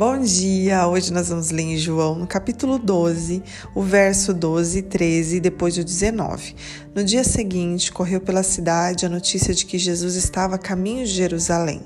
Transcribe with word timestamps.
Bom 0.00 0.18
dia! 0.18 0.88
Hoje 0.88 1.12
nós 1.12 1.28
vamos 1.28 1.50
ler 1.50 1.62
em 1.62 1.76
João, 1.76 2.14
no 2.14 2.26
capítulo 2.26 2.78
12, 2.78 3.42
o 3.74 3.82
verso 3.82 4.32
12, 4.32 4.80
13 4.80 5.36
e 5.36 5.40
depois 5.40 5.76
o 5.76 5.84
19. 5.84 6.56
No 6.92 7.04
dia 7.04 7.22
seguinte, 7.22 7.92
correu 7.92 8.20
pela 8.20 8.42
cidade 8.42 9.06
a 9.06 9.08
notícia 9.08 9.54
de 9.54 9.64
que 9.64 9.78
Jesus 9.78 10.16
estava 10.16 10.56
a 10.56 10.58
caminho 10.58 11.06
de 11.06 11.12
Jerusalém. 11.12 11.82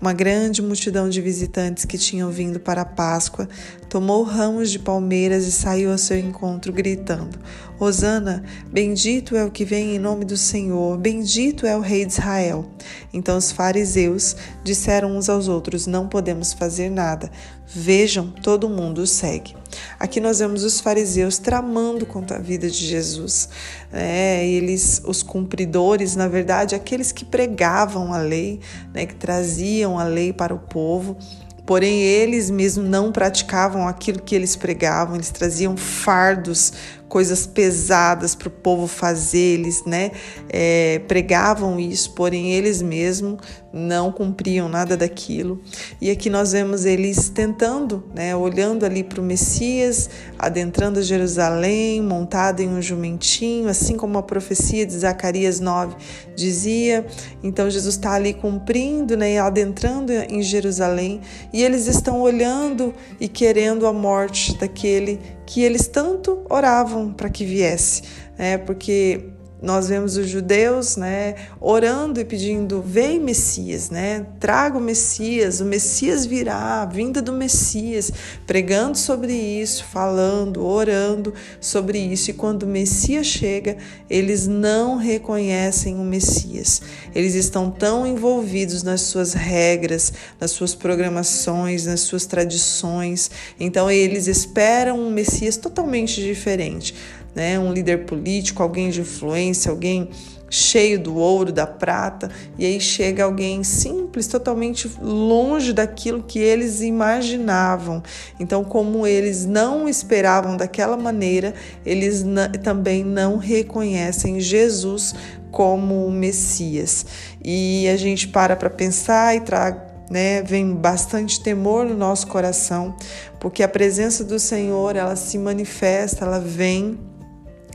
Uma 0.00 0.12
grande 0.12 0.60
multidão 0.60 1.08
de 1.08 1.20
visitantes 1.20 1.84
que 1.84 1.96
tinham 1.96 2.32
vindo 2.32 2.58
para 2.58 2.82
a 2.82 2.84
Páscoa 2.84 3.48
tomou 3.88 4.24
ramos 4.24 4.72
de 4.72 4.80
palmeiras 4.80 5.46
e 5.46 5.52
saiu 5.52 5.92
ao 5.92 5.98
seu 5.98 6.18
encontro, 6.18 6.72
gritando: 6.72 7.38
Hosana, 7.78 8.42
bendito 8.72 9.36
é 9.36 9.44
o 9.44 9.52
que 9.52 9.64
vem 9.64 9.94
em 9.94 10.00
nome 10.00 10.24
do 10.24 10.36
Senhor, 10.36 10.98
bendito 10.98 11.64
é 11.64 11.76
o 11.76 11.80
Rei 11.80 12.04
de 12.04 12.14
Israel. 12.14 12.68
Então 13.12 13.38
os 13.38 13.52
fariseus 13.52 14.34
disseram 14.64 15.16
uns 15.16 15.28
aos 15.28 15.46
outros: 15.46 15.86
Não 15.86 16.08
podemos 16.08 16.52
fazer 16.52 16.90
nada. 16.90 17.30
Vejam, 17.68 18.32
todo 18.42 18.68
mundo 18.68 19.02
o 19.02 19.06
segue. 19.06 19.59
Aqui 20.00 20.18
nós 20.18 20.38
vemos 20.38 20.64
os 20.64 20.80
fariseus 20.80 21.36
tramando 21.36 22.06
contra 22.06 22.38
a 22.38 22.40
vida 22.40 22.70
de 22.70 22.86
Jesus. 22.86 23.50
É, 23.92 24.46
eles, 24.46 25.02
os 25.04 25.22
cumpridores, 25.22 26.16
na 26.16 26.26
verdade, 26.26 26.74
aqueles 26.74 27.12
que 27.12 27.22
pregavam 27.22 28.14
a 28.14 28.16
lei, 28.16 28.60
né, 28.94 29.04
que 29.04 29.14
traziam 29.14 29.98
a 29.98 30.04
lei 30.04 30.32
para 30.32 30.54
o 30.54 30.58
povo, 30.58 31.18
porém 31.66 32.00
eles 32.00 32.48
mesmos 32.48 32.88
não 32.88 33.12
praticavam 33.12 33.86
aquilo 33.86 34.22
que 34.22 34.34
eles 34.34 34.56
pregavam, 34.56 35.16
eles 35.16 35.28
traziam 35.28 35.76
fardos 35.76 36.72
coisas 37.10 37.44
pesadas 37.44 38.36
para 38.36 38.46
o 38.46 38.50
povo 38.50 38.86
fazer, 38.86 39.58
eles 39.58 39.84
né, 39.84 40.12
é, 40.48 41.00
pregavam 41.08 41.78
isso, 41.78 42.12
porém 42.12 42.52
eles 42.52 42.80
mesmos 42.80 43.38
não 43.72 44.12
cumpriam 44.12 44.68
nada 44.68 44.96
daquilo. 44.96 45.60
E 46.00 46.08
aqui 46.08 46.30
nós 46.30 46.52
vemos 46.52 46.84
eles 46.84 47.28
tentando, 47.28 48.04
né, 48.14 48.34
olhando 48.34 48.86
ali 48.86 49.02
para 49.02 49.20
o 49.20 49.24
Messias, 49.24 50.08
adentrando 50.38 51.02
Jerusalém, 51.02 52.00
montado 52.00 52.60
em 52.60 52.68
um 52.68 52.80
jumentinho, 52.80 53.68
assim 53.68 53.96
como 53.96 54.16
a 54.16 54.22
profecia 54.22 54.86
de 54.86 54.96
Zacarias 54.96 55.58
9 55.58 55.96
dizia. 56.36 57.04
Então 57.42 57.68
Jesus 57.68 57.96
está 57.96 58.12
ali 58.12 58.34
cumprindo, 58.34 59.16
né, 59.16 59.38
adentrando 59.38 60.12
em 60.12 60.42
Jerusalém, 60.42 61.20
e 61.52 61.62
eles 61.62 61.88
estão 61.88 62.20
olhando 62.20 62.94
e 63.20 63.26
querendo 63.26 63.84
a 63.86 63.92
morte 63.92 64.56
daquele 64.56 65.18
que 65.50 65.64
eles 65.64 65.88
tanto 65.88 66.46
oravam 66.48 67.12
para 67.12 67.28
que 67.28 67.44
viesse, 67.44 68.02
né? 68.38 68.56
Porque 68.56 69.30
nós 69.62 69.88
vemos 69.88 70.16
os 70.16 70.28
judeus, 70.28 70.96
né, 70.96 71.34
orando 71.60 72.20
e 72.20 72.24
pedindo: 72.24 72.80
"Vem 72.80 73.20
Messias, 73.20 73.90
né? 73.90 74.26
Traga 74.38 74.78
o 74.78 74.80
Messias, 74.80 75.60
o 75.60 75.64
Messias 75.64 76.24
virá, 76.24 76.82
a 76.82 76.86
vinda 76.86 77.20
do 77.20 77.32
Messias", 77.32 78.10
pregando 78.46 78.96
sobre 78.96 79.32
isso, 79.32 79.84
falando, 79.84 80.64
orando 80.64 81.34
sobre 81.60 81.98
isso. 81.98 82.30
E 82.30 82.34
quando 82.34 82.62
o 82.62 82.66
Messias 82.66 83.26
chega, 83.26 83.76
eles 84.08 84.46
não 84.46 84.96
reconhecem 84.96 85.96
o 85.96 86.04
Messias. 86.04 86.80
Eles 87.14 87.34
estão 87.34 87.70
tão 87.70 88.06
envolvidos 88.06 88.82
nas 88.82 89.02
suas 89.02 89.34
regras, 89.34 90.12
nas 90.40 90.50
suas 90.52 90.74
programações, 90.74 91.86
nas 91.86 92.00
suas 92.00 92.26
tradições. 92.26 93.30
Então 93.58 93.90
eles 93.90 94.26
esperam 94.26 94.98
um 94.98 95.10
Messias 95.10 95.56
totalmente 95.56 96.20
diferente 96.22 96.94
né? 97.34 97.58
Um 97.58 97.72
líder 97.72 98.04
político, 98.06 98.62
alguém 98.62 98.90
de 98.90 99.00
influência, 99.00 99.70
alguém 99.70 100.08
cheio 100.50 100.98
do 100.98 101.14
ouro, 101.14 101.52
da 101.52 101.66
prata, 101.66 102.28
e 102.58 102.66
aí 102.66 102.80
chega 102.80 103.22
alguém 103.22 103.62
simples, 103.62 104.26
totalmente 104.26 104.90
longe 105.00 105.72
daquilo 105.72 106.24
que 106.24 106.40
eles 106.40 106.80
imaginavam. 106.80 108.02
Então, 108.38 108.64
como 108.64 109.06
eles 109.06 109.46
não 109.46 109.88
esperavam 109.88 110.56
daquela 110.56 110.96
maneira, 110.96 111.54
eles 111.86 112.24
também 112.64 113.04
não 113.04 113.36
reconhecem 113.36 114.40
Jesus 114.40 115.14
como 115.52 116.04
o 116.04 116.10
Messias. 116.10 117.06
E 117.42 117.88
a 117.88 117.96
gente 117.96 118.26
para 118.26 118.56
para 118.56 118.68
pensar 118.68 119.36
e 119.36 119.40
traga 119.40 119.88
né, 120.10 120.42
vem 120.42 120.74
bastante 120.74 121.40
temor 121.40 121.86
no 121.86 121.96
nosso 121.96 122.26
coração, 122.26 122.96
porque 123.38 123.62
a 123.62 123.68
presença 123.68 124.24
do 124.24 124.40
Senhor, 124.40 124.96
ela 124.96 125.14
se 125.14 125.38
manifesta, 125.38 126.24
ela 126.24 126.40
vem 126.40 126.98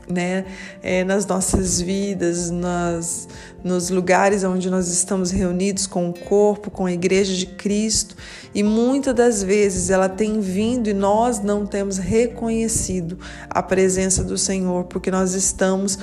né, 0.08 0.44
é, 0.82 1.04
nas 1.04 1.26
nossas 1.26 1.80
vidas, 1.80 2.50
nas, 2.50 3.28
nos 3.62 3.90
lugares 3.90 4.44
onde 4.44 4.70
nós 4.70 4.88
estamos 4.88 5.30
reunidos 5.30 5.86
com 5.86 6.08
o 6.08 6.12
corpo, 6.12 6.70
com 6.70 6.86
a 6.86 6.92
igreja 6.92 7.34
de 7.34 7.46
Cristo, 7.46 8.16
e 8.54 8.62
muitas 8.62 9.14
das 9.14 9.42
vezes 9.42 9.90
ela 9.90 10.08
tem 10.08 10.40
vindo 10.40 10.88
e 10.88 10.94
nós 10.94 11.40
não 11.40 11.66
temos 11.66 11.98
reconhecido 11.98 13.18
a 13.50 13.62
presença 13.62 14.22
do 14.22 14.38
Senhor, 14.38 14.84
porque 14.84 15.10
nós 15.10 15.34
estamos 15.34 15.98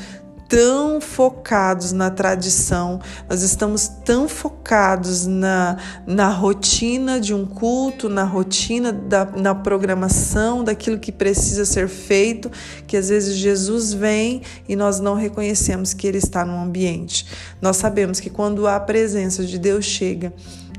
tão 0.53 1.01
focados 1.01 1.91
na 1.91 2.11
tradição, 2.11 2.99
nós 3.27 3.41
estamos 3.41 3.87
tão 3.87 4.29
focados 4.29 5.25
na, 5.25 5.77
na 6.05 6.29
rotina 6.29 7.19
de 7.19 7.33
um 7.33 7.43
culto, 7.43 8.07
na 8.07 8.23
rotina 8.23 8.93
da 8.93 9.25
na 9.25 9.55
programação 9.55 10.63
daquilo 10.63 10.99
que 10.99 11.11
precisa 11.11 11.65
ser 11.65 11.87
feito, 11.87 12.51
que 12.85 12.95
às 12.95 13.09
vezes 13.09 13.35
Jesus 13.35 13.93
vem 13.93 14.43
e 14.69 14.75
nós 14.75 14.99
não 14.99 15.15
reconhecemos 15.15 15.91
que 15.91 16.05
Ele 16.05 16.19
está 16.19 16.45
no 16.45 16.55
ambiente. 16.55 17.25
Nós 17.59 17.77
sabemos 17.77 18.19
que 18.19 18.29
quando 18.29 18.67
a 18.67 18.79
presença 18.79 19.43
de 19.43 19.57
Deus 19.57 19.85
chega, 19.85 20.31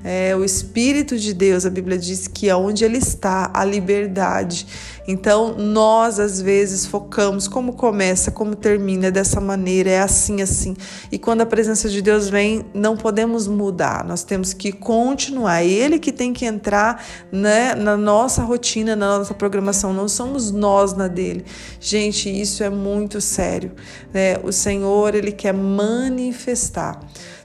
é, 0.04 0.36
o 0.36 0.44
Espírito 0.44 1.18
de 1.18 1.32
Deus, 1.32 1.64
a 1.64 1.70
Bíblia 1.70 1.96
diz 1.96 2.28
que 2.28 2.50
aonde 2.50 2.84
ele 2.84 2.98
está, 2.98 3.50
a 3.54 3.64
liberdade. 3.64 4.66
Então, 5.08 5.54
nós 5.56 6.20
às 6.20 6.40
vezes 6.40 6.84
focamos 6.84 7.48
como 7.48 7.72
começa, 7.72 8.30
como 8.30 8.54
termina, 8.54 9.06
é 9.06 9.10
dessa 9.10 9.40
maneira, 9.40 9.90
é 9.90 10.00
assim, 10.00 10.42
assim. 10.42 10.76
E 11.10 11.18
quando 11.18 11.40
a 11.40 11.46
presença 11.46 11.88
de 11.88 12.02
Deus 12.02 12.28
vem, 12.28 12.66
não 12.74 12.96
podemos 12.96 13.48
mudar, 13.48 14.04
nós 14.04 14.24
temos 14.24 14.52
que 14.52 14.72
continuar. 14.72 15.62
É 15.62 15.66
Ele 15.66 15.98
que 15.98 16.12
tem 16.12 16.34
que 16.34 16.44
entrar 16.44 17.02
né, 17.32 17.74
na 17.74 17.96
nossa 17.96 18.42
rotina, 18.42 18.94
na 18.94 19.18
nossa 19.18 19.32
programação, 19.32 19.94
não 19.94 20.08
somos 20.08 20.50
nós 20.50 20.92
na 20.94 21.08
dele. 21.08 21.46
Gente, 21.80 22.28
isso 22.28 22.62
é 22.62 22.68
muito 22.68 23.22
sério. 23.22 23.72
Né? 24.12 24.38
O 24.42 24.52
Senhor, 24.52 25.14
Ele 25.14 25.32
quer 25.32 25.54
manifestar. 25.54 27.00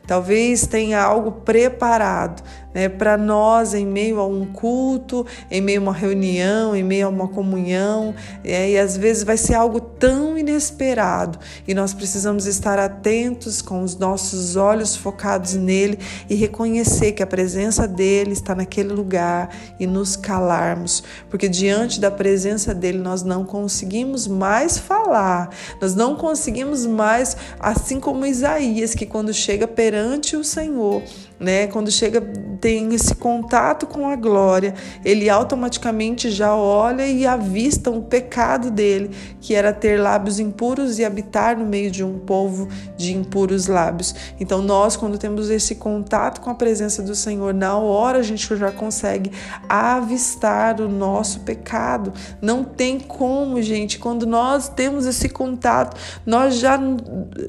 Talvez 0.10 0.66
tenha 0.66 1.04
algo 1.04 1.32
preparado 1.32 2.42
né, 2.74 2.88
para 2.88 3.18
nós 3.18 3.74
em 3.74 3.86
meio 3.86 4.20
a 4.20 4.28
um 4.28 4.46
culto, 4.46 5.26
em 5.50 5.62
meio 5.62 5.80
a 5.80 5.84
uma 5.84 5.94
reunião, 5.94 6.76
em 6.76 6.84
meio 6.84 7.08
a 7.08 7.10
uma 7.10 7.28
comunhão, 7.28 8.14
é, 8.44 8.72
e 8.72 8.78
às 8.78 8.96
vezes 8.96 9.24
vai 9.24 9.38
ser 9.38 9.56
algo 9.56 9.80
tão 9.80 10.38
inesperado 10.38 11.40
e 11.68 11.74
nós 11.74 11.94
precisamos 11.94 12.46
estar 12.46 12.80
atentos 12.80 13.62
com 13.62 13.84
os 13.84 13.96
nossos 13.96 14.56
olhos 14.56 14.96
focados 14.96 15.54
nele 15.54 16.00
e 16.30 16.36
reconhecer 16.36 17.14
que 17.14 17.24
a 17.24 17.28
presença 17.28 17.88
dele 17.88 18.34
está 18.34 18.54
naquele 18.54 18.94
lugar 18.94 19.50
e 19.80 19.88
nos 19.88 20.16
calarmos, 20.16 21.04
porque 21.30 21.48
diante 21.48 22.00
da 22.00 22.12
presença 22.12 22.74
dele 22.74 23.00
nós 23.00 23.24
não 23.24 23.44
conseguimos 23.44 24.28
mais 24.28 24.78
falar, 24.78 25.50
nós 25.82 25.96
não 25.96 26.16
conseguimos 26.16 26.86
mais, 26.86 27.36
assim 27.60 28.00
como 28.00 28.26
Isaías, 28.26 28.94
que 28.94 29.06
quando 29.06 29.34
chega 29.34 29.68
perante 29.68 30.36
o 30.36 30.44
Senhor, 30.44 31.02
né, 31.40 31.68
quando 31.68 31.90
chega 31.90 32.22
tem 32.60 32.94
esse 32.94 33.16
contato 33.16 33.88
com 33.88 34.08
a 34.08 34.16
glória, 34.16 34.74
ele 35.04 35.30
automaticamente 35.30 36.30
já 36.30 36.54
olha 36.54 37.08
e 37.08 37.26
avista 37.26 37.90
o 37.90 38.02
pecado 38.02 38.70
dele, 38.70 39.12
que 39.40 39.56
era 39.56 39.72
ter 39.72 40.00
lábios 40.00 40.40
impuros 40.40 41.00
e 41.00 41.06
habitar 41.06 41.58
no 41.58 41.66
meio 41.66 41.90
de 41.90 42.04
um 42.04 42.20
povo 42.20 42.68
de 42.98 43.16
impuros 43.16 43.68
lábios. 43.68 44.14
Então, 44.40 44.62
nós, 44.62 44.98
quando 44.98 45.18
temos 45.18 45.50
esse 45.50 45.76
contato 45.76 46.42
com 46.42 46.50
a 46.50 46.56
presença 46.56 47.02
do 47.02 47.16
Senhor, 47.16 47.54
na 47.54 47.78
hora 47.78 48.20
a 48.20 48.24
gente 48.24 48.56
já 48.58 48.72
consegue 48.72 49.32
avistar 49.68 50.82
o 50.82 50.90
nosso 50.90 51.42
pecado. 51.42 52.12
Não 52.42 52.64
tem 52.64 53.00
como, 53.00 53.62
gente, 53.62 54.00
quando 54.00 54.26
nós 54.26 54.68
temos 54.68 55.06
esse 55.06 55.30
contato, 55.30 55.96
nós 56.26 56.56
já 56.56 56.80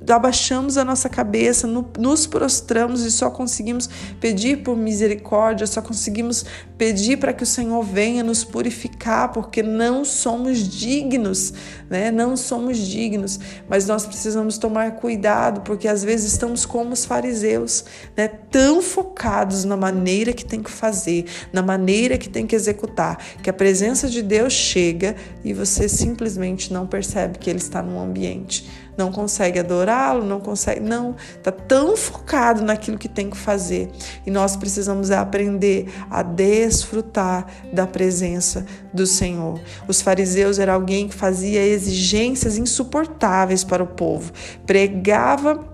abaixamos 0.09 0.77
a 0.77 0.85
nossa 0.85 1.09
cabeça, 1.09 1.67
nos 1.99 2.27
prostramos 2.27 3.05
e 3.05 3.11
só 3.11 3.31
conseguimos 3.31 3.80
pedir 4.21 4.59
por 4.59 4.77
misericórdia 4.77 5.11
misericórdia, 5.11 5.67
só 5.67 5.81
conseguimos 5.83 6.45
pedir 6.77 7.19
para 7.19 7.33
que 7.33 7.43
o 7.43 7.47
Senhor 7.47 7.83
venha 7.83 8.23
nos 8.23 8.45
purificar, 8.45 9.33
porque 9.33 9.63
não 9.63 10.05
somos 10.05 10.59
dignos, 10.59 11.53
né? 11.89 12.11
Não 12.11 12.37
somos 12.37 12.79
dignos, 12.79 13.39
mas 13.69 13.87
nós 13.87 14.07
precisamos 14.07 14.59
tomar 14.59 14.93
cuidado, 14.93 15.61
porque 15.63 15.87
às 15.89 16.03
vezes 16.03 16.33
estamos 16.33 16.65
como 16.65 16.93
os 16.93 17.05
fariseus, 17.05 17.85
né? 18.17 18.29
Tão 18.29 18.83
focados 18.83 19.65
na 19.65 19.77
maneira 19.77 20.33
que 20.33 20.45
tem 20.45 20.63
que 20.63 20.71
fazer, 20.71 21.27
na 21.53 21.63
maneira 21.63 22.17
que 22.17 22.29
tem 22.29 22.47
que 22.47 22.57
executar, 22.57 23.19
que 23.43 23.51
a 23.51 23.53
presença 23.53 24.09
de 24.09 24.23
Deus 24.23 24.53
chega 24.53 25.17
e 25.45 25.53
você 25.53 25.89
simplesmente 25.89 26.73
não 26.73 26.87
percebe 26.87 27.39
que 27.39 27.49
ele 27.49 27.59
está 27.59 27.83
no 27.83 28.01
ambiente. 28.01 28.69
Não 28.97 29.11
consegue 29.11 29.59
adorá-lo, 29.59 30.25
não 30.25 30.41
consegue, 30.41 30.81
não, 30.81 31.15
tá 31.43 31.51
tão 31.51 31.97
focado 31.97 32.63
naquilo 32.63 32.99
que 32.99 33.09
tem 33.09 33.31
que 33.31 33.37
fazer. 33.37 33.91
E 34.27 34.31
nós 34.31 34.57
precisamos 34.57 35.11
aprender 35.11 35.93
a 36.11 36.23
desfrutar 36.23 37.47
da 37.73 37.87
presença 37.87 38.65
do 38.93 39.07
Senhor. 39.07 39.61
Os 39.87 40.01
fariseus 40.01 40.59
eram 40.59 40.75
alguém 40.75 41.09
que 41.09 41.15
fazia 41.15 41.65
exigências 41.65 42.59
insuportáveis 42.59 43.65
para 43.65 43.83
o 43.83 43.87
povo, 43.87 44.33
pregava 44.67 45.70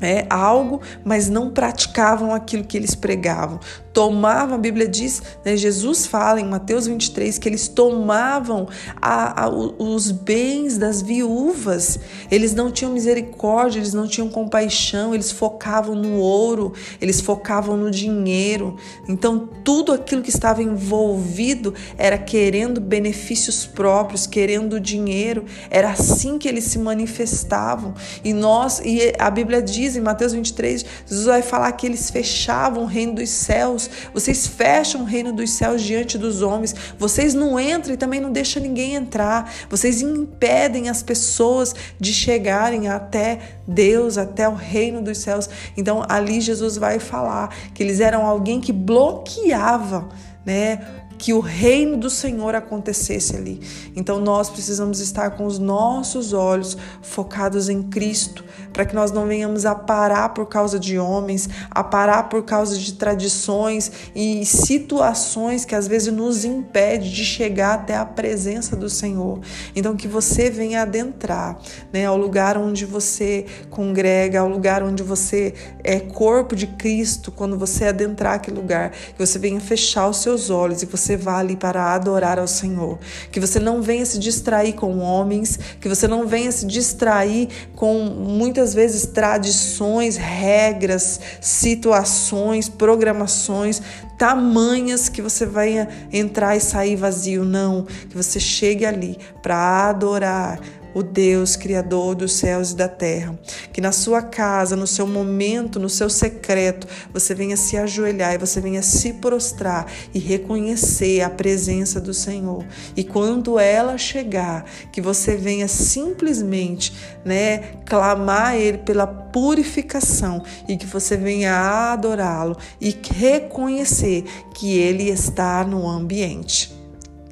é, 0.00 0.26
algo, 0.30 0.80
mas 1.04 1.28
não 1.28 1.50
praticavam 1.50 2.34
aquilo 2.34 2.64
que 2.64 2.76
eles 2.76 2.94
pregavam 2.94 3.60
tomavam, 3.98 4.54
a 4.54 4.58
Bíblia 4.58 4.86
diz, 4.86 5.20
né, 5.44 5.56
Jesus 5.56 6.06
fala 6.06 6.40
em 6.40 6.44
Mateus 6.44 6.86
23 6.86 7.36
que 7.36 7.48
eles 7.48 7.66
tomavam 7.66 8.68
a, 9.02 9.42
a, 9.42 9.48
os 9.48 10.12
bens 10.12 10.78
das 10.78 11.02
viúvas, 11.02 11.98
eles 12.30 12.54
não 12.54 12.70
tinham 12.70 12.92
misericórdia, 12.92 13.80
eles 13.80 13.92
não 13.92 14.06
tinham 14.06 14.28
compaixão, 14.28 15.12
eles 15.12 15.32
focavam 15.32 15.96
no 15.96 16.14
ouro, 16.18 16.74
eles 17.00 17.20
focavam 17.20 17.76
no 17.76 17.90
dinheiro. 17.90 18.76
Então, 19.08 19.48
tudo 19.64 19.90
aquilo 19.90 20.22
que 20.22 20.30
estava 20.30 20.62
envolvido 20.62 21.74
era 21.96 22.16
querendo 22.16 22.80
benefícios 22.80 23.66
próprios, 23.66 24.28
querendo 24.28 24.78
dinheiro, 24.78 25.44
era 25.70 25.90
assim 25.90 26.38
que 26.38 26.46
eles 26.46 26.62
se 26.62 26.78
manifestavam. 26.78 27.94
E 28.22 28.32
nós, 28.32 28.80
e 28.84 29.12
a 29.18 29.28
Bíblia 29.28 29.60
diz 29.60 29.87
em 29.96 30.00
Mateus 30.00 30.32
23, 30.32 30.84
Jesus 31.06 31.26
vai 31.26 31.42
falar 31.42 31.72
que 31.72 31.86
eles 31.86 32.10
fechavam 32.10 32.84
o 32.84 32.86
reino 32.86 33.14
dos 33.14 33.28
céus 33.30 33.88
vocês 34.12 34.46
fecham 34.46 35.02
o 35.02 35.04
reino 35.04 35.32
dos 35.32 35.50
céus 35.50 35.82
diante 35.82 36.16
dos 36.18 36.42
homens, 36.42 36.74
vocês 36.98 37.34
não 37.34 37.58
entram 37.58 37.94
e 37.94 37.96
também 37.96 38.20
não 38.20 38.32
deixam 38.32 38.62
ninguém 38.62 38.94
entrar, 38.94 39.52
vocês 39.68 40.02
impedem 40.02 40.88
as 40.88 41.02
pessoas 41.02 41.74
de 41.98 42.12
chegarem 42.12 42.88
até 42.88 43.38
Deus, 43.66 44.18
até 44.18 44.48
o 44.48 44.54
reino 44.54 45.02
dos 45.02 45.18
céus. 45.18 45.48
Então 45.76 46.04
ali 46.08 46.40
Jesus 46.40 46.76
vai 46.76 46.98
falar 46.98 47.54
que 47.74 47.82
eles 47.82 48.00
eram 48.00 48.26
alguém 48.26 48.60
que 48.60 48.72
bloqueava, 48.72 50.08
né? 50.44 50.80
Que 51.18 51.32
o 51.32 51.40
reino 51.40 51.96
do 51.96 52.08
Senhor 52.08 52.54
acontecesse 52.54 53.36
ali. 53.36 53.60
Então 53.96 54.20
nós 54.20 54.48
precisamos 54.48 55.00
estar 55.00 55.30
com 55.32 55.44
os 55.44 55.58
nossos 55.58 56.32
olhos 56.32 56.76
focados 57.02 57.68
em 57.68 57.82
Cristo, 57.82 58.44
para 58.72 58.84
que 58.84 58.94
nós 58.94 59.10
não 59.10 59.26
venhamos 59.26 59.66
a 59.66 59.74
parar 59.74 60.28
por 60.28 60.46
causa 60.46 60.78
de 60.78 60.98
homens, 60.98 61.48
a 61.70 61.82
parar 61.82 62.28
por 62.28 62.44
causa 62.44 62.78
de 62.78 62.92
tradições 62.92 63.90
e 64.14 64.46
situações 64.46 65.64
que 65.64 65.74
às 65.74 65.88
vezes 65.88 66.12
nos 66.12 66.44
impede 66.44 67.12
de 67.12 67.24
chegar 67.24 67.74
até 67.74 67.96
a 67.96 68.06
presença 68.06 68.76
do 68.76 68.88
Senhor. 68.88 69.40
Então 69.74 69.96
que 69.96 70.06
você 70.06 70.48
venha 70.48 70.82
adentrar, 70.82 71.58
né, 71.92 72.06
ao 72.06 72.16
lugar 72.16 72.56
onde 72.56 72.84
você 72.84 73.44
congrega, 73.70 74.40
ao 74.40 74.48
lugar 74.48 74.82
onde 74.82 75.02
você 75.02 75.54
é 75.82 75.98
corpo 75.98 76.54
de 76.54 76.68
Cristo, 76.68 77.32
quando 77.32 77.58
você 77.58 77.86
adentrar 77.86 78.34
aquele 78.34 78.56
lugar, 78.56 78.90
que 78.90 79.18
você 79.18 79.38
venha 79.38 79.60
fechar 79.60 80.08
os 80.08 80.18
seus 80.18 80.50
olhos 80.50 80.82
e 80.82 80.86
você 80.86 81.07
você 81.08 81.16
vá 81.16 81.38
ali 81.38 81.56
para 81.56 81.94
adorar 81.94 82.38
ao 82.38 82.46
Senhor. 82.46 82.98
Que 83.32 83.40
você 83.40 83.58
não 83.58 83.80
venha 83.80 84.04
se 84.04 84.18
distrair 84.18 84.74
com 84.74 84.98
homens, 84.98 85.58
que 85.80 85.88
você 85.88 86.06
não 86.06 86.26
venha 86.26 86.52
se 86.52 86.66
distrair 86.66 87.48
com 87.74 88.04
muitas 88.04 88.74
vezes 88.74 89.06
tradições, 89.06 90.16
regras, 90.16 91.18
situações, 91.40 92.68
programações 92.68 93.80
tamanhas 94.18 95.08
que 95.08 95.22
você 95.22 95.46
venha 95.46 95.88
entrar 96.12 96.56
e 96.56 96.60
sair 96.60 96.96
vazio, 96.96 97.44
não, 97.44 97.84
que 97.84 98.16
você 98.16 98.40
chegue 98.40 98.84
ali 98.84 99.16
para 99.40 99.90
adorar, 99.90 100.58
o 100.94 101.02
Deus 101.02 101.56
Criador 101.56 102.14
dos 102.14 102.32
céus 102.32 102.72
e 102.72 102.76
da 102.76 102.88
terra. 102.88 103.38
Que 103.72 103.80
na 103.80 103.92
sua 103.92 104.22
casa, 104.22 104.76
no 104.76 104.86
seu 104.86 105.06
momento, 105.06 105.78
no 105.78 105.88
seu 105.88 106.08
secreto, 106.08 106.86
você 107.12 107.34
venha 107.34 107.56
se 107.56 107.76
ajoelhar 107.76 108.34
e 108.34 108.38
você 108.38 108.60
venha 108.60 108.82
se 108.82 109.14
prostrar 109.14 109.86
e 110.14 110.18
reconhecer 110.18 111.22
a 111.22 111.30
presença 111.30 112.00
do 112.00 112.14
Senhor. 112.14 112.64
E 112.96 113.04
quando 113.04 113.58
ela 113.58 113.98
chegar, 113.98 114.64
que 114.92 115.00
você 115.00 115.36
venha 115.36 115.68
simplesmente, 115.68 116.92
né, 117.24 117.58
clamar 117.84 118.48
a 118.48 118.56
Ele 118.56 118.78
pela 118.78 119.06
purificação 119.06 120.42
e 120.68 120.76
que 120.76 120.86
você 120.86 121.16
venha 121.16 121.92
adorá-lo 121.92 122.56
e 122.80 122.96
reconhecer 123.14 124.24
que 124.54 124.78
Ele 124.78 125.08
está 125.10 125.64
no 125.64 125.88
ambiente 125.88 126.77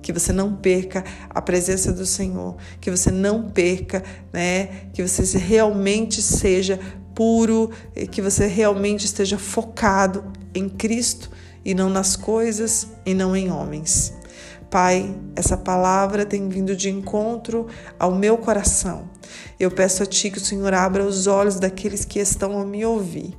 que 0.06 0.12
você 0.12 0.32
não 0.32 0.54
perca 0.54 1.02
a 1.28 1.42
presença 1.42 1.92
do 1.92 2.06
Senhor, 2.06 2.54
que 2.80 2.92
você 2.92 3.10
não 3.10 3.50
perca, 3.50 4.04
né, 4.32 4.86
que 4.92 5.02
você 5.02 5.36
realmente 5.36 6.22
seja 6.22 6.78
puro, 7.12 7.72
que 8.12 8.22
você 8.22 8.46
realmente 8.46 9.04
esteja 9.04 9.36
focado 9.36 10.30
em 10.54 10.68
Cristo 10.68 11.28
e 11.64 11.74
não 11.74 11.90
nas 11.90 12.14
coisas 12.14 12.86
e 13.04 13.14
não 13.14 13.34
em 13.34 13.50
homens. 13.50 14.14
Pai, 14.70 15.12
essa 15.34 15.56
palavra 15.56 16.24
tem 16.24 16.48
vindo 16.48 16.76
de 16.76 16.88
encontro 16.88 17.66
ao 17.98 18.14
meu 18.14 18.38
coração. 18.38 19.10
Eu 19.58 19.72
peço 19.72 20.04
a 20.04 20.06
Ti 20.06 20.30
que 20.30 20.38
o 20.38 20.44
Senhor 20.44 20.72
abra 20.72 21.04
os 21.04 21.26
olhos 21.26 21.58
daqueles 21.58 22.04
que 22.04 22.20
estão 22.20 22.60
a 22.60 22.64
me 22.64 22.86
ouvir. 22.86 23.36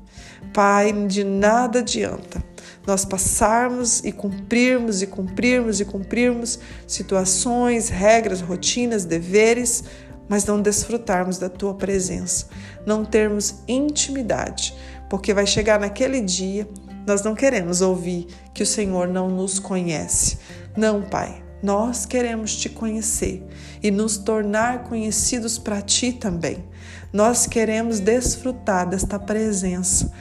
Pai, 0.54 0.92
de 1.08 1.24
nada 1.24 1.80
adianta 1.80 2.44
nós 2.88 3.04
passarmos 3.04 4.00
e 4.06 4.14
cumprirmos 4.14 5.02
e 5.02 5.08
cumprirmos 5.08 5.82
e 5.82 5.86
cumprirmos 5.86 6.58
situações, 6.88 7.90
regras, 7.90 8.40
rotinas, 8.40 9.04
deveres, 9.04 9.84
mas 10.30 10.46
não 10.46 10.62
desfrutarmos 10.62 11.38
da 11.38 11.50
tua 11.50 11.74
presença, 11.74 12.48
não 12.86 13.04
termos 13.04 13.56
intimidade, 13.68 14.74
porque 15.10 15.34
vai 15.34 15.46
chegar 15.46 15.80
naquele 15.80 16.22
dia, 16.22 16.68
nós 17.06 17.22
não 17.22 17.36
queremos 17.36 17.82
ouvir 17.82 18.28
que 18.54 18.64
o 18.64 18.66
Senhor 18.66 19.08
não 19.08 19.30
nos 19.30 19.60
conhece. 19.60 20.38
Não, 20.76 21.02
Pai, 21.02 21.44
nós 21.62 22.06
queremos 22.06 22.56
te 22.56 22.70
conhecer 22.70 23.46
e 23.84 23.92
nos 23.92 24.18
tornar 24.18 24.84
conhecidos 24.84 25.58
para 25.58 25.82
ti 25.82 26.14
também. 26.14 26.64
Nós 27.12 27.48
queremos 27.48 28.00
desfrutar 28.00 28.88
desta 28.88 29.18
presença 29.20 30.12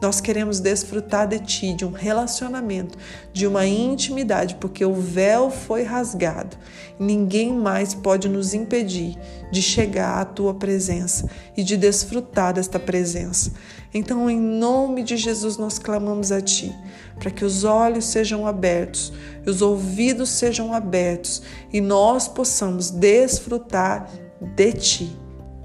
nós 0.00 0.20
queremos 0.20 0.60
desfrutar 0.60 1.28
de 1.28 1.38
ti, 1.40 1.74
de 1.74 1.84
um 1.84 1.90
relacionamento, 1.90 2.96
de 3.32 3.46
uma 3.46 3.66
intimidade, 3.66 4.54
porque 4.54 4.84
o 4.84 4.94
véu 4.94 5.50
foi 5.50 5.82
rasgado. 5.82 6.56
Ninguém 6.98 7.52
mais 7.52 7.92
pode 7.92 8.28
nos 8.28 8.54
impedir 8.54 9.18
de 9.52 9.60
chegar 9.60 10.18
à 10.18 10.24
tua 10.24 10.54
presença 10.54 11.28
e 11.56 11.62
de 11.62 11.76
desfrutar 11.76 12.54
desta 12.54 12.78
presença. 12.78 13.52
Então, 13.92 14.30
em 14.30 14.40
nome 14.40 15.02
de 15.02 15.16
Jesus, 15.16 15.56
nós 15.56 15.78
clamamos 15.78 16.32
a 16.32 16.40
ti, 16.40 16.74
para 17.18 17.30
que 17.30 17.44
os 17.44 17.64
olhos 17.64 18.06
sejam 18.06 18.46
abertos, 18.46 19.12
os 19.46 19.60
ouvidos 19.60 20.30
sejam 20.30 20.72
abertos 20.72 21.42
e 21.72 21.80
nós 21.80 22.26
possamos 22.26 22.90
desfrutar 22.90 24.08
de 24.56 24.72
ti. 24.72 25.16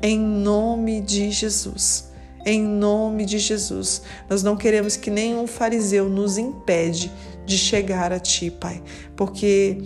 Em 0.02 0.20
nome 0.20 1.00
de 1.00 1.32
Jesus 1.32 2.15
em 2.46 2.62
nome 2.62 3.26
de 3.26 3.40
Jesus. 3.40 4.04
Nós 4.30 4.44
não 4.44 4.56
queremos 4.56 4.96
que 4.96 5.10
nenhum 5.10 5.48
fariseu 5.48 6.08
nos 6.08 6.38
impede 6.38 7.12
de 7.46 7.58
chegar 7.58 8.14
a 8.14 8.20
Ti, 8.20 8.52
Pai, 8.52 8.82
porque 9.16 9.80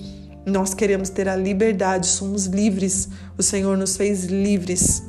nós 0.45 0.73
queremos 0.73 1.09
ter 1.09 1.27
a 1.27 1.35
liberdade, 1.35 2.07
somos 2.07 2.45
livres. 2.45 3.09
O 3.37 3.43
Senhor 3.43 3.77
nos 3.77 3.95
fez 3.95 4.25
livres 4.25 5.03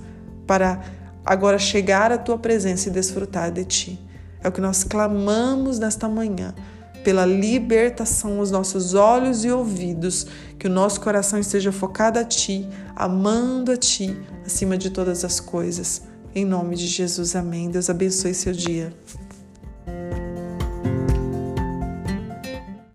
para 0.47 0.81
agora 1.25 1.59
chegar 1.59 2.13
à 2.13 2.19
Tua 2.19 2.39
presença 2.39 2.89
e 2.89 2.93
desfrutar 2.93 3.51
de 3.51 3.65
Ti. 3.65 4.01
É 4.43 4.49
o 4.49 4.53
que 4.53 4.61
nós 4.61 4.85
clamamos 4.85 5.79
nesta 5.79 6.09
manhã, 6.09 6.55
pela 7.05 7.27
libertação 7.27 8.39
aos 8.39 8.51
nossos 8.51 8.95
olhos 8.95 9.45
e 9.45 9.51
ouvidos, 9.51 10.27
que 10.59 10.67
o 10.67 10.71
nosso 10.71 11.01
coração 11.01 11.39
esteja 11.39 11.73
focado 11.73 12.19
a 12.19 12.25
Ti, 12.25 12.69
amando 12.95 13.73
a 13.73 13.77
Ti 13.77 14.17
acima 14.45 14.77
de 14.77 14.91
todas 14.91 15.25
as 15.25 15.41
coisas. 15.41 16.10
Em 16.33 16.45
nome 16.45 16.77
de 16.77 16.87
Jesus, 16.87 17.35
amém. 17.35 17.71
Deus 17.71 17.91
abençoe 17.91 18.35
seu 18.35 18.53
dia. 18.53 18.93